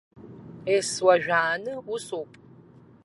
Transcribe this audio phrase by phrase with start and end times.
[0.75, 2.31] Ес-уажәааны усоуп.